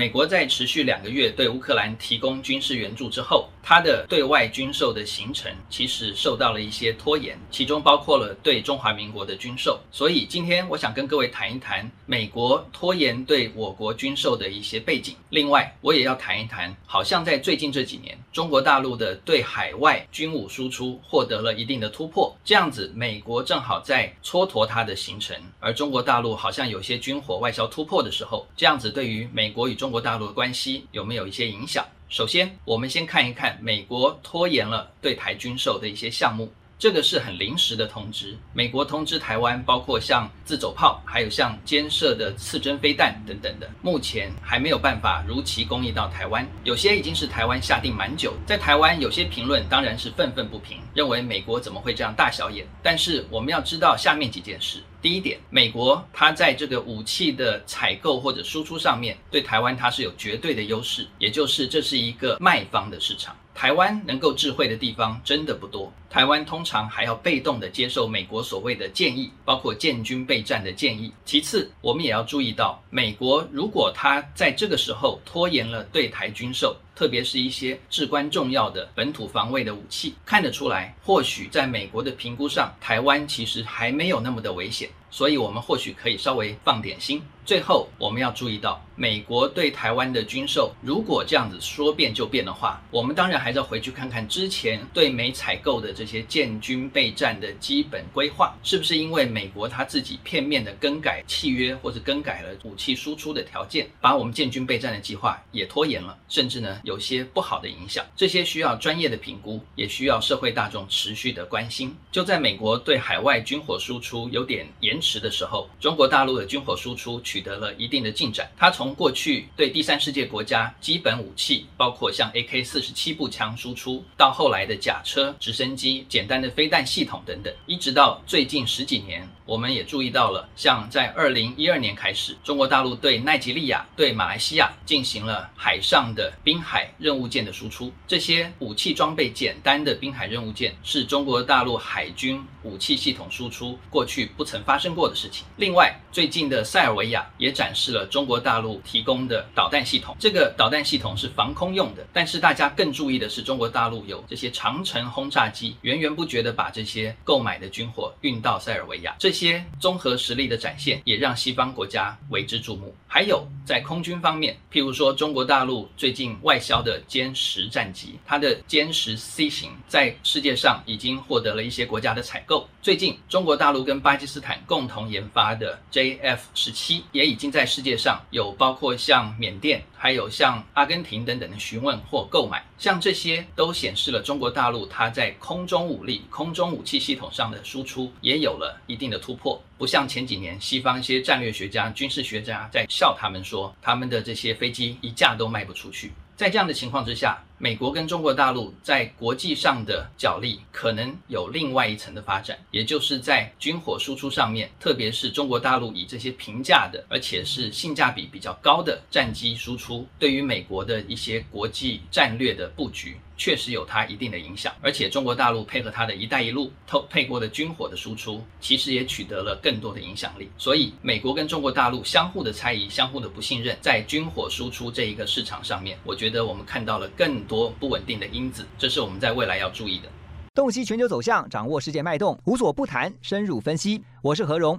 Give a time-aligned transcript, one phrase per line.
[0.00, 9.78] 美国在持续两个月对乌克兰提供军事援助之后，它的对外军售的行程其实受到了一些拖延，其中包括了对中华民国的军售。
[9.92, 15.14] 所以今天我想跟各位谈一谈美国拖延对我国军售的一些背景。
[15.28, 31.84] 另外，我也要谈一谈，好像在最近这几年，中国大陆的对海外军武输出获得了一定的突破，这样子，美国正好在蹉跎它的行程，而中国大陆好像有些军火外销突破的时候，这样子对于美国与中中国大陆的关系有没有一些影响？
[32.08, 36.48] 首先，我们先看一看美国拖延了对台军售的一些项目。
[36.78, 46.48] 这个是很临时的通知，美国通知台湾，包括像自走炮，还有像肩射的刺针飞弹等等的，目前还没有办法如期供应到台湾。
[46.62, 52.64] 有些已经是台湾下定蛮久，在台湾有些评论当然是愤愤不平，认为美国怎么会这样大小眼？
[52.80, 54.84] 但是我们要知道下面几件事。
[55.02, 63.34] 第一点，美国它在这个武器的采购或者输出上面，对台湾它是有绝对的优势，也就是这是一个卖方的市场。
[63.52, 71.12] 台湾能够智慧的地方真的不多，台湾通常还要被动的接受美国所谓的建议，包括建军备战的建议。
[71.26, 87.22] 其次，我们也要注意到，美国如果它在这个时候拖延了对台军售，特别是一些至关重要的本土防卫的武器，看得出来，或许在美国的评估上，台湾其实还没有那么的危险，所以我们或许可以稍微放点心。
[87.46, 108.04] 最后，我们要注意到，美国对台湾的军售，如果这样子说变就变的话，我们当然还是要回去看看之前对美采购的这些建军备战的基本规划，是不是因为美国他自己片面的更改契约，或者更改了武器输出的条件，把我们建军备战的计划也拖延了，甚至呢有些不好的影响。
[108.14, 111.96] 这些需要专业的评估，也需要社会大众持续的关心。
[112.12, 117.40] 就在美国对海外军火输出有点严延迟的时候，中国大陆的军火输出取。
[117.40, 118.46] 得了一定的进展。
[118.54, 137.90] 它从过去对第三世界国家基本武器，包括像 AK 四十七步枪输出，到后来的甲车、直升机、简单的飞弹系统等等，一直到最近十几年，我们也注意到了，像在二零一二年开始，中国大陆对奈及利亚、对马来西亚进行了海上的滨海任务舰的输出。
[138.06, 145.44] 这些武器装备简单的滨海任务舰，是中国大陆海军武器系统输出过去不曾发生过的事情。
[145.56, 147.26] 另外，最近的塞尔维亚。
[147.38, 150.14] 也展示了中国大陆提供的导弹系统。
[150.18, 159.16] 这个导弹系统是防空用的，但是大家更注意的是，中国大陆有这些长城轰炸机，源源不绝地把这些购买的军火运到塞尔维亚。
[159.18, 162.94] 这些综合实力的展现，也让西方国家为之注目。
[163.06, 172.68] 还有在空军方面，譬如说中国大陆最近外销的歼十战机，它的歼十 C 型在世界上已经获得了一些国家的采购。
[172.82, 196.10] 最近中国大陆跟巴基斯坦共共同研发的 JF 十七也已经在世界上有包括像缅甸，还有像阿根廷等等的询问或购买，像这些都显示了中国大陆它在空中武力、空中武器系统上的输出也有了一定的突破，不像前几年西方一些战略学家、军事学家在笑他们说，他们的这些飞机一架都卖不出去。
[196.34, 213.16] 在这样的情况之下，美国跟中国大陆在国际上的角力可能有另外一层的发展，也就是在军火输出上面，特别是中国大陆以这些平价的，而且是性价比比较高的战机输出，对于美国的一些国际战略的布局。
[213.40, 220.50] 确实有它一定的影响，而且中国大陆配合它的一带一路偷配过的军火的输出，其实也取得了更多的影响力。
[220.58, 230.08] 所以，美国跟中国大陆相互的猜疑、相互的不信任，在军火输出这一个市场上面，我觉得我们看到了更多不稳定的因子，这是我们在未来要注意的。
[230.54, 234.02] 洞悉全球走向，掌握世界脉动，无所不谈，深入分析。
[234.20, 234.78] 我是何荣，